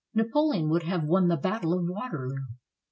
Napoleon 0.15 0.67
would 0.69 0.81
have 0.81 1.03
won 1.03 1.27
the 1.27 1.37
battle 1.37 1.73
of 1.75 1.85
Waterloo. 1.87 2.47